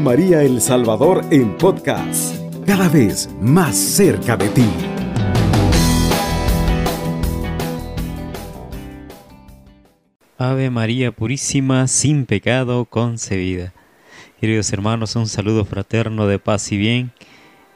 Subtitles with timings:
[0.00, 4.64] María El Salvador en podcast, cada vez más cerca de ti.
[10.38, 13.72] Ave María Purísima, sin pecado concebida.
[14.40, 17.12] Queridos hermanos, un saludo fraterno de paz y bien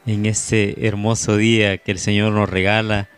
[0.05, 3.09] en este hermoso día que el Señor nos regala.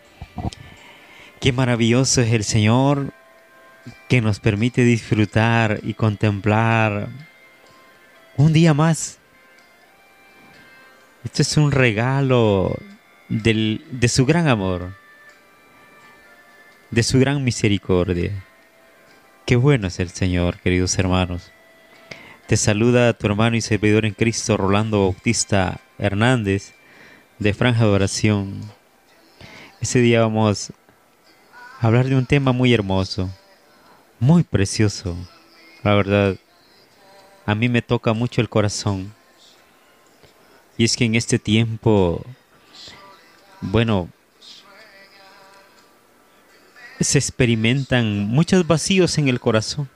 [1.40, 3.12] Qué maravilloso es el Señor
[4.08, 7.10] que nos permite disfrutar y contemplar
[8.38, 9.20] un día más.
[11.24, 12.78] Esto es un regalo
[13.30, 14.94] de su gran amor,
[16.92, 18.44] de su gran misericordia.
[19.46, 21.52] Qué bueno es el Señor, queridos hermanos.
[22.48, 26.74] Te saluda tu hermano y servidor en Cristo, Rolando Bautista Hernández,
[27.40, 28.62] de Franja de Oración.
[29.80, 30.72] Ese día vamos
[31.80, 33.30] a hablar de un tema muy hermoso,
[34.20, 35.16] muy precioso.
[35.84, 36.38] La verdad,
[37.46, 39.14] a mí me toca mucho el corazón.
[40.78, 42.24] Y es que en este tiempo,
[43.62, 44.10] bueno,
[47.00, 49.90] se experimentan muchos vacíos en el corazón,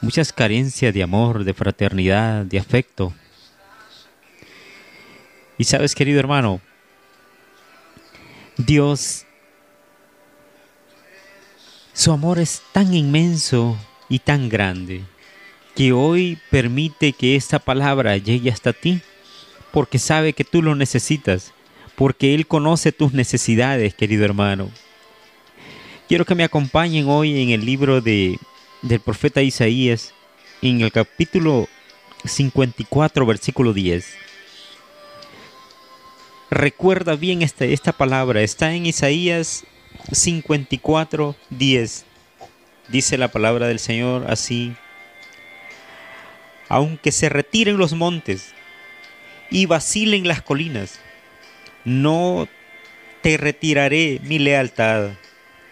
[0.00, 3.14] muchas carencias de amor, de fraternidad, de afecto.
[5.56, 6.60] Y sabes, querido hermano,
[8.56, 9.24] Dios,
[11.92, 13.78] su amor es tan inmenso
[14.08, 15.04] y tan grande
[15.74, 19.00] que hoy permite que esta palabra llegue hasta ti,
[19.72, 21.52] porque sabe que tú lo necesitas,
[21.96, 24.70] porque Él conoce tus necesidades, querido hermano.
[26.08, 28.38] Quiero que me acompañen hoy en el libro de,
[28.82, 30.14] del profeta Isaías,
[30.62, 31.68] en el capítulo
[32.24, 34.06] 54, versículo 10.
[36.50, 39.64] Recuerda bien esta, esta palabra, está en Isaías
[40.12, 42.04] 54, 10.
[42.88, 44.74] Dice la palabra del Señor así.
[46.68, 48.54] Aunque se retiren los montes
[49.50, 50.98] y vacilen las colinas,
[51.84, 52.48] no
[53.22, 55.10] te retiraré mi lealtad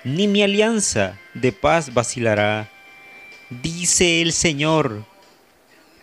[0.04, 2.68] ni mi alianza de paz vacilará.
[3.50, 5.04] Dice el Señor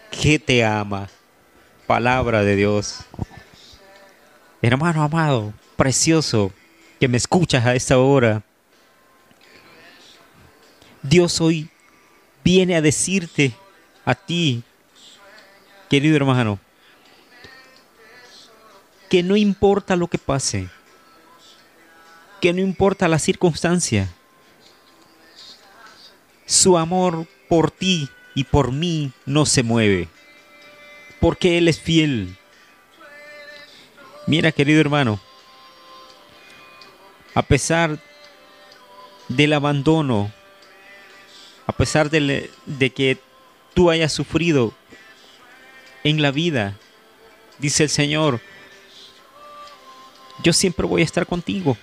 [0.09, 1.09] que te ama.
[1.86, 3.00] Palabra de Dios.
[4.62, 6.52] Hermano amado, precioso,
[7.00, 8.44] que me escuchas a esta hora.
[11.02, 11.69] Dios hoy
[12.44, 13.53] viene a decirte
[14.06, 14.63] a ti,
[15.89, 16.59] querido hermano,
[19.09, 20.69] que no importa lo que pase,
[22.39, 24.07] que no importa la circunstancia,
[26.45, 30.07] su amor por ti y por mí no se mueve,
[31.19, 32.38] porque Él es fiel.
[34.27, 35.19] Mira, querido hermano,
[37.33, 37.97] a pesar
[39.27, 40.31] del abandono,
[41.66, 43.17] a pesar de, de que
[43.73, 44.73] tú hayas sufrido
[46.04, 46.76] en la vida,
[47.58, 48.42] dice el Señor,
[50.44, 51.78] yo siempre voy a estar contigo.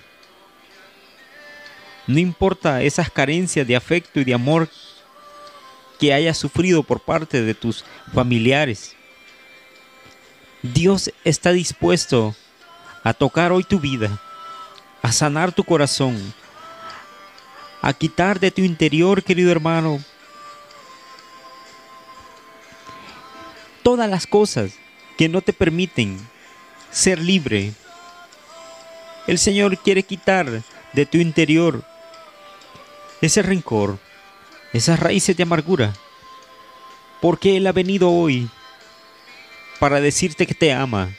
[2.07, 4.69] No importa esas carencias de afecto y de amor
[5.99, 7.83] que hayas sufrido por parte de tus
[8.13, 8.95] familiares.
[10.61, 12.35] Dios está dispuesto
[13.03, 14.21] a tocar hoy tu vida,
[15.01, 16.33] a sanar tu corazón,
[17.81, 20.03] a quitar de tu interior, querido hermano,
[23.87, 24.73] todas las cosas
[25.17, 26.19] que no te permiten
[26.91, 27.71] ser libre.
[29.27, 30.61] El Señor quiere quitar
[30.91, 31.85] de tu interior
[33.21, 33.97] ese rencor,
[34.73, 35.93] esas raíces de amargura,
[37.21, 38.49] porque Él ha venido hoy
[39.79, 41.09] para decirte que te ama.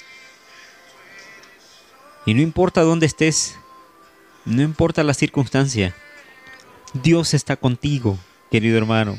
[2.27, 3.56] Y no importa dónde estés,
[4.45, 5.97] no importa la circunstancia,
[6.93, 8.19] Dios está contigo,
[8.50, 9.19] querido hermano.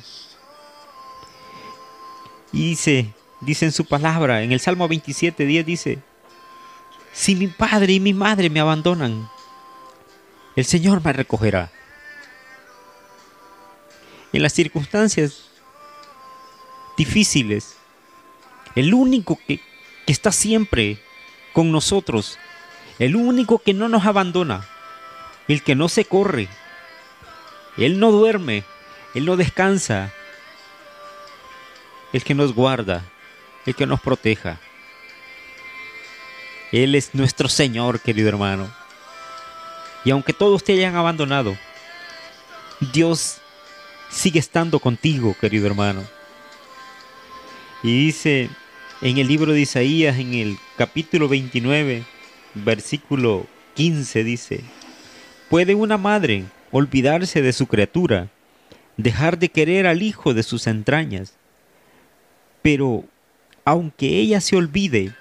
[2.54, 6.00] Y dice, dice en su palabra, en el Salmo 27, 10 dice,
[7.14, 9.30] si mi padre y mi madre me abandonan,
[10.56, 11.72] el Señor me recogerá
[14.34, 15.50] en las circunstancias
[16.98, 17.78] difíciles.
[18.76, 19.62] El único que,
[20.06, 21.00] está siempre
[21.54, 22.38] con nosotros.
[22.98, 24.68] El único que no nos abandona.
[25.48, 26.48] El que no se corre.
[27.78, 28.64] Él no duerme.
[29.14, 30.12] Él no descansa.
[32.14, 33.04] El que nos guarda.
[33.66, 34.60] El que nos proteja.
[36.72, 38.70] Él es nuestro Señor, querido hermano.
[40.06, 41.58] Y aunque todos te hayan abandonado,
[42.94, 43.38] Dios
[44.10, 46.04] sigue estando contigo, querido hermano.
[47.84, 48.50] Y dice
[49.02, 52.04] en el libro de Isaías, en el capítulo 29,
[52.54, 54.62] versículo 15, dice,
[55.50, 58.28] ¿puede una madre olvidarse de su criatura,
[58.98, 61.34] dejar de querer al hijo de sus entrañas?
[62.62, 63.06] Pero
[63.70, 65.14] aunque ella se olvide,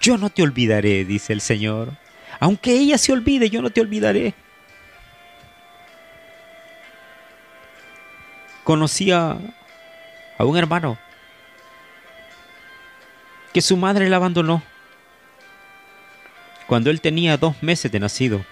[0.00, 1.92] yo no te olvidaré, dice el Señor.
[2.40, 4.34] Aunque ella se olvide, yo no te olvidaré.
[8.64, 9.38] Conocía
[10.38, 10.98] a un hermano
[13.52, 14.62] que su madre la abandonó
[16.66, 18.44] cuando él tenía dos meses de nacido.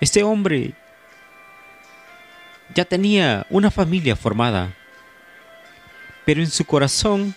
[0.00, 0.74] Este hombre
[2.74, 4.74] ya tenía una familia formada,
[6.24, 7.34] pero en su corazón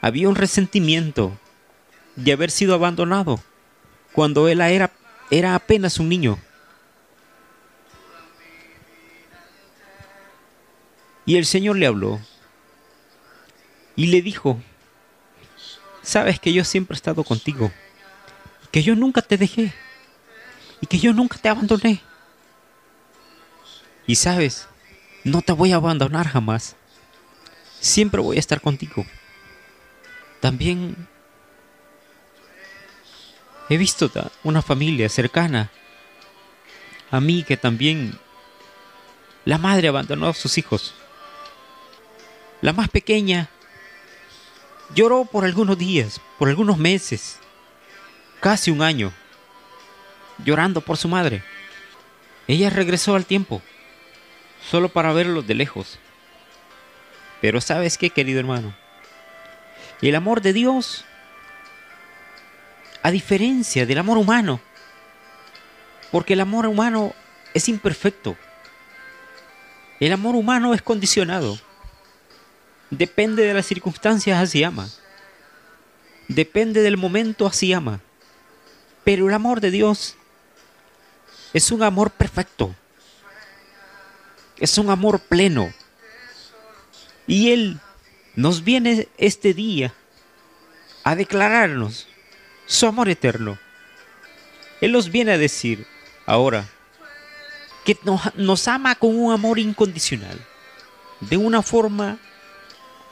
[0.00, 1.36] había un resentimiento
[2.16, 3.40] de haber sido abandonado
[4.12, 4.90] cuando él era,
[5.30, 6.38] era apenas un niño.
[11.26, 12.20] Y el Señor le habló
[13.96, 14.60] y le dijo,
[16.02, 17.72] sabes que yo siempre he estado contigo,
[18.70, 19.72] que yo nunca te dejé
[20.80, 22.00] y que yo nunca te abandoné.
[24.06, 24.68] Y sabes,
[25.24, 26.76] no te voy a abandonar jamás.
[27.86, 29.06] Siempre voy a estar contigo.
[30.40, 31.06] También
[33.68, 34.10] he visto
[34.42, 35.70] una familia cercana
[37.12, 38.18] a mí que también
[39.44, 40.94] la madre abandonó a sus hijos.
[42.60, 43.50] La más pequeña
[44.92, 47.38] lloró por algunos días, por algunos meses,
[48.40, 49.12] casi un año,
[50.44, 51.44] llorando por su madre.
[52.48, 53.62] Ella regresó al tiempo,
[54.68, 56.00] solo para verlos de lejos.
[57.46, 58.74] Pero sabes qué, querido hermano,
[60.02, 61.04] el amor de Dios,
[63.04, 64.60] a diferencia del amor humano,
[66.10, 67.14] porque el amor humano
[67.54, 68.36] es imperfecto.
[70.00, 71.56] El amor humano es condicionado.
[72.90, 74.88] Depende de las circunstancias, así ama.
[76.26, 78.00] Depende del momento, así ama.
[79.04, 80.16] Pero el amor de Dios
[81.52, 82.74] es un amor perfecto.
[84.58, 85.72] Es un amor pleno.
[87.26, 87.80] Y Él
[88.34, 89.94] nos viene este día
[91.04, 92.06] a declararnos
[92.66, 93.58] su amor eterno.
[94.80, 95.86] Él nos viene a decir
[96.26, 96.68] ahora
[97.84, 97.96] que
[98.34, 100.44] nos, ama con un amor incondicional,
[101.20, 102.18] de una forma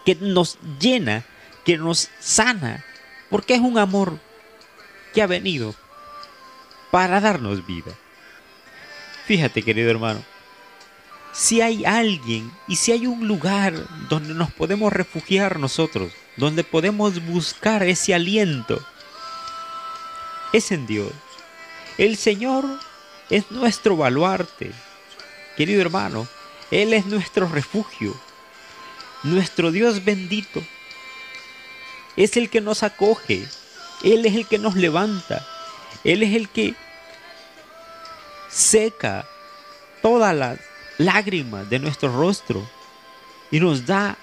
[0.04, 1.24] que nos llena,
[1.64, 2.84] que nos sana,
[3.30, 4.18] porque es un amor
[5.14, 5.74] que ha venido
[6.90, 7.92] para darnos vida.
[9.26, 10.22] Fíjate, querido hermano,
[11.34, 13.74] si hay alguien y si hay un lugar
[14.08, 18.80] donde nos podemos refugiar nosotros, donde podemos buscar ese aliento,
[20.52, 21.10] es en Dios.
[21.98, 22.64] El Señor
[23.30, 24.70] es nuestro baluarte.
[25.56, 26.28] Querido hermano,
[26.70, 28.14] Él es nuestro refugio.
[29.24, 30.62] Nuestro Dios bendito
[32.16, 33.44] es el que nos acoge.
[34.04, 35.44] Él es el que nos levanta.
[36.04, 36.74] Él es el que
[38.48, 39.26] seca
[40.02, 40.58] todas las
[40.98, 42.62] lágrimas de nuestro rostro
[43.50, 44.16] y nos da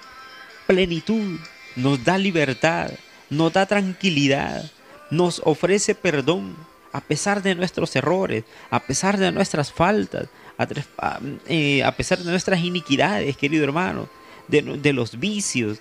[0.66, 1.38] plenitud,
[1.76, 2.90] nos da libertad,
[3.30, 4.70] nos da tranquilidad,
[5.10, 6.56] nos ofrece perdón
[6.92, 10.28] a pesar de nuestros errores, a pesar de nuestras faltas,
[10.58, 14.08] a, eh, pesar de nuestras iniquidades, querido hermano,
[14.48, 15.78] de, de los vicios,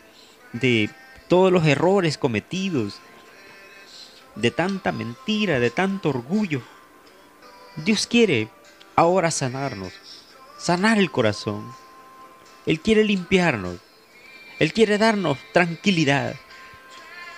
[0.54, 0.90] de
[1.28, 3.00] todos los errores cometidos,
[4.36, 6.62] de tanta mentira, de tanto orgullo.
[7.76, 8.48] Dios quiere
[8.96, 10.11] ahora sanarnos
[10.62, 11.74] sanar el corazón.
[12.66, 13.78] Él quiere limpiarnos.
[14.60, 16.36] Él quiere darnos tranquilidad.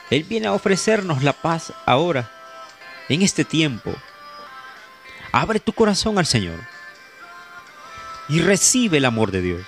[0.10, 2.30] Él viene a ofrecernos la paz ahora,
[3.08, 3.94] en este tiempo.
[5.32, 6.60] Abre tu corazón al Señor
[8.28, 9.66] y recibe el amor de Dios.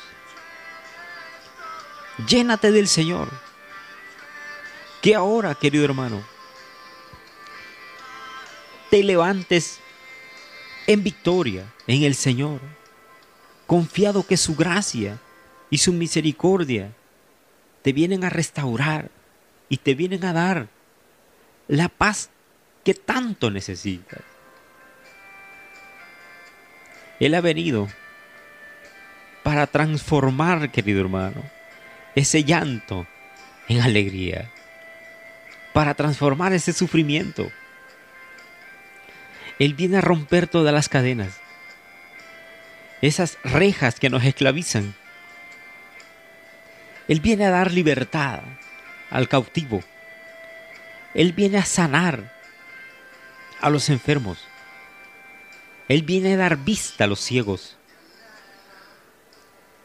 [2.28, 3.30] Llénate del Señor.
[5.02, 6.24] Que ahora, querido hermano,
[8.90, 9.80] te levantes
[10.88, 12.60] en victoria en el Señor
[13.68, 15.20] confiado que su gracia
[15.70, 16.92] y su misericordia
[17.82, 19.10] te vienen a restaurar
[19.70, 20.68] y te vienen a dar
[21.68, 22.30] la paz
[22.84, 24.22] que tanto necesitas.
[27.20, 27.88] Él ha venido
[29.44, 31.44] para transformar, querido hermano,
[32.16, 33.08] ese llanto
[33.68, 34.52] en alegría,
[35.74, 37.52] para transformar ese sufrimiento.
[39.58, 41.40] Él viene a romper todas las cadenas
[43.08, 44.96] esas rejas que nos esclavizan.
[47.08, 48.42] Él viene a dar libertad
[49.10, 49.84] al cautivo.
[51.14, 52.34] Él viene a sanar
[53.62, 54.40] a los enfermos.
[55.88, 57.78] Él viene a dar vista a los ciegos.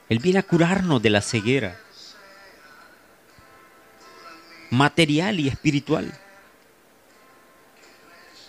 [0.09, 1.79] Él viene a curarnos de la ceguera
[4.71, 6.12] material y espiritual.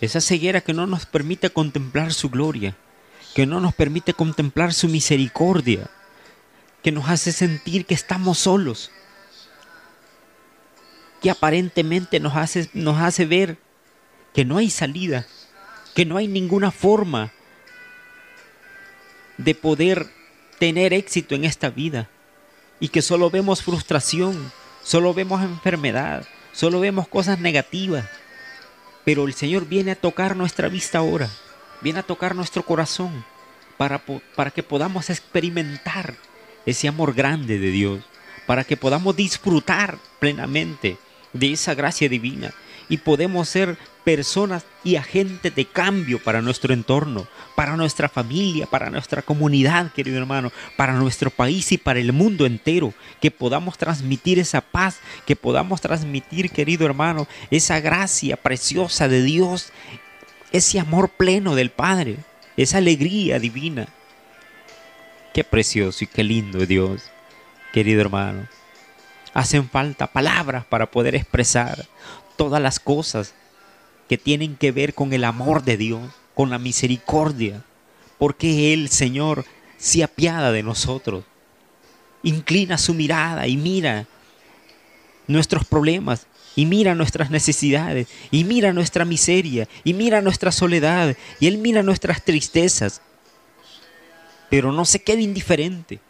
[0.00, 2.76] Esa ceguera que no nos permite contemplar su gloria
[3.34, 5.88] que no nos permite contemplar su misericordia,
[6.82, 8.90] que nos hace sentir que estamos solos,
[11.20, 13.58] que aparentemente nos hace, nos hace ver
[14.34, 15.26] que no hay salida,
[15.94, 17.32] que no hay ninguna forma
[19.38, 20.10] de poder
[20.58, 22.08] tener éxito en esta vida
[22.80, 28.04] y que solo vemos frustración, solo vemos enfermedad, solo vemos cosas negativas.
[29.04, 31.28] Pero el Señor viene a tocar nuestra vista ahora,
[31.82, 33.24] viene a tocar nuestro corazón
[33.76, 34.00] para,
[34.36, 36.14] para que podamos experimentar
[36.66, 38.00] ese amor grande de Dios,
[38.46, 40.96] para que podamos disfrutar plenamente
[41.32, 42.52] de esa gracia divina
[42.88, 48.90] y podemos ser personas y agentes de cambio para nuestro entorno, para nuestra familia, para
[48.90, 54.38] nuestra comunidad, querido hermano, para nuestro país y para el mundo entero, que podamos transmitir
[54.38, 59.72] esa paz, que podamos transmitir, querido hermano, esa gracia preciosa de Dios,
[60.52, 62.18] ese amor pleno del Padre,
[62.56, 63.88] esa alegría divina.
[65.32, 67.02] Qué precioso y qué lindo Dios,
[67.72, 68.46] querido hermano.
[69.32, 71.86] Hacen falta palabras para poder expresar
[72.36, 73.34] todas las cosas
[74.08, 76.02] que tienen que ver con el amor de Dios,
[76.34, 77.64] con la misericordia,
[78.18, 79.46] porque Él, Señor,
[79.78, 81.24] se apiada de nosotros.
[82.22, 84.06] Inclina su mirada y mira
[85.26, 91.46] nuestros problemas, y mira nuestras necesidades, y mira nuestra miseria, y mira nuestra soledad, y
[91.46, 93.00] Él mira nuestras tristezas.
[94.50, 96.00] Pero no se quede indiferente.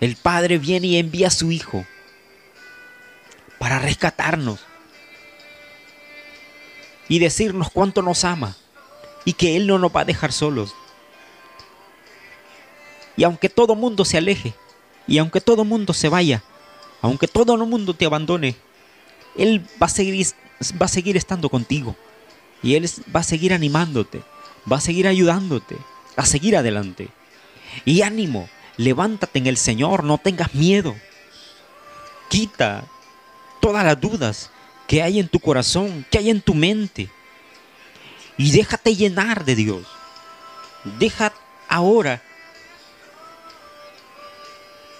[0.00, 1.84] El Padre viene y envía a su Hijo
[3.58, 4.60] para rescatarnos,
[7.08, 8.56] y decirnos cuánto nos ama
[9.24, 10.74] y que Él no nos va a dejar solos.
[13.16, 14.54] Y aunque todo mundo se aleje,
[15.06, 16.42] y aunque todo mundo se vaya,
[17.00, 18.56] aunque todo el mundo te abandone,
[19.38, 20.26] Él va a seguir,
[20.80, 21.96] va a seguir estando contigo.
[22.62, 24.22] Y Él va a seguir animándote,
[24.70, 25.76] va a seguir ayudándote,
[26.16, 27.08] a seguir adelante.
[27.84, 30.96] Y ánimo, levántate en el Señor, no tengas miedo.
[32.28, 32.84] Quita
[33.60, 34.50] todas las dudas,
[34.86, 37.10] que hay en tu corazón, que hay en tu mente.
[38.38, 39.86] Y déjate llenar de Dios.
[40.98, 41.32] Deja
[41.68, 42.22] ahora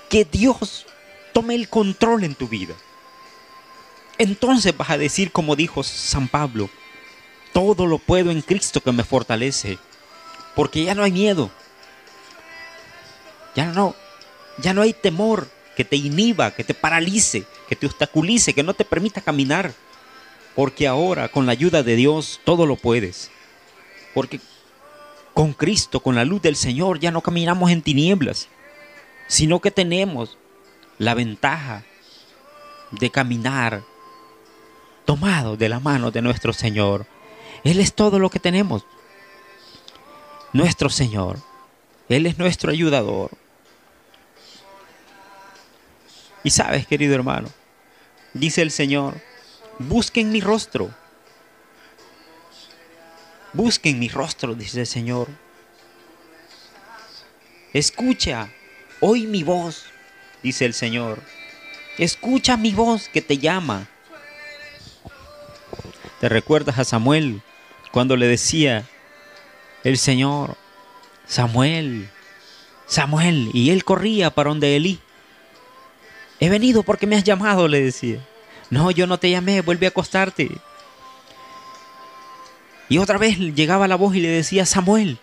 [0.08, 0.86] que Dios
[1.32, 2.74] tome el control en tu vida.
[4.18, 6.70] Entonces vas a decir como dijo San Pablo,
[7.52, 9.78] todo lo puedo en Cristo que me fortalece,
[10.54, 11.50] porque ya no hay miedo.
[13.54, 13.94] Ya no,
[14.58, 18.73] ya no hay temor, que te inhiba, que te paralice, que te obstaculice, que no
[18.75, 19.73] te permita caminar.
[20.54, 23.30] Porque ahora con la ayuda de Dios todo lo puedes.
[24.14, 24.40] Porque
[25.35, 28.49] con Cristo, con la luz del Señor, ya no caminamos en tinieblas,
[29.28, 30.38] sino que tenemos
[30.96, 31.85] la ventaja
[32.90, 33.82] de caminar
[35.06, 37.06] tomado de la mano de nuestro Señor.
[37.64, 38.84] Él es todo lo que tenemos.
[40.52, 41.38] Nuestro Señor.
[42.08, 43.30] Él es nuestro ayudador.
[46.44, 47.48] Y sabes, querido hermano,
[48.32, 49.20] dice el Señor,
[49.78, 50.94] busquen mi rostro.
[53.52, 55.28] Busquen mi rostro, dice el Señor.
[57.72, 58.48] Escucha,
[59.00, 59.86] oí mi voz,
[60.42, 61.20] dice el Señor.
[61.98, 63.88] Escucha mi voz que te llama.
[66.20, 67.42] ¿Te recuerdas a Samuel
[67.92, 68.85] cuando le decía
[69.85, 70.56] el Señor,
[71.26, 72.08] Samuel,
[72.87, 74.99] Samuel, y él corría para donde Elí?
[76.40, 78.20] He venido porque me has llamado, le decía.
[78.70, 80.50] No, yo no te llamé, vuelve a acostarte.
[82.88, 85.18] Y otra vez llegaba la voz y le decía, Samuel,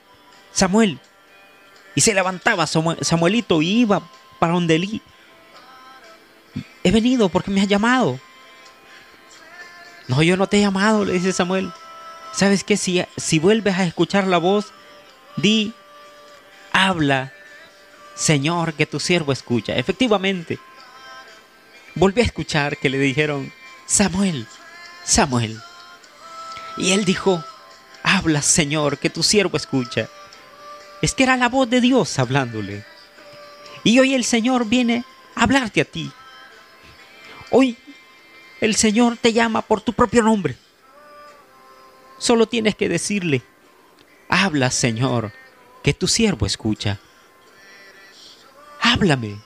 [0.52, 1.00] Samuel.
[1.96, 4.02] Y se levantaba Samuelito y iba
[4.40, 5.02] para donde Elí.
[6.84, 8.20] He venido porque me has llamado.
[10.08, 11.72] No, yo no te he llamado, le dice Samuel.
[12.34, 12.78] ¿Sabes qué?
[12.78, 14.74] Si, si vuelves a escuchar la voz,
[15.38, 15.74] di,
[16.72, 17.32] habla,
[18.16, 19.76] Señor, que tu siervo escucha.
[19.76, 20.60] Efectivamente,
[21.96, 23.52] volví a escuchar que le dijeron,
[23.86, 24.48] Samuel,
[25.04, 25.60] Samuel.
[26.78, 27.44] Y él dijo,
[28.02, 30.10] habla Señor, que tu siervo escucha.
[31.02, 32.86] Es que era la voz de Dios hablándole.
[33.84, 35.04] Y hoy el Señor viene
[35.36, 36.12] a hablarte a ti.
[37.52, 37.78] Hoy
[38.64, 40.56] el Señor te llama por tu propio nombre.
[42.18, 43.42] Solo tienes que decirle,
[44.30, 45.34] habla Señor,
[45.84, 46.98] que tu siervo escucha.
[48.80, 49.38] Háblame.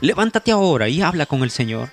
[0.00, 1.90] Levántate ahora y habla con el Señor.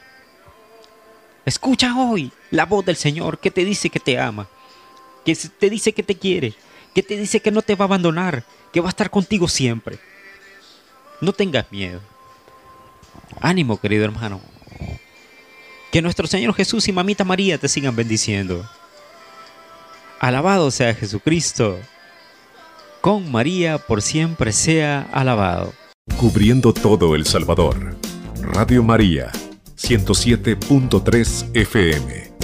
[1.46, 4.48] Escucha hoy la voz del Señor que te dice que te ama,
[5.24, 6.56] que te dice que te quiere,
[6.96, 10.00] que te dice que no te va a abandonar, que va a estar contigo siempre.
[11.22, 12.02] No tengas miedo.
[13.40, 14.55] Ánimo, querido hermano.
[15.96, 18.70] Que nuestro Señor Jesús y Mamita María te sigan bendiciendo.
[20.20, 21.80] Alabado sea Jesucristo.
[23.00, 25.72] Con María por siempre sea alabado.
[26.18, 27.96] Cubriendo todo El Salvador.
[28.42, 29.32] Radio María,
[29.78, 32.35] 107.3 FM.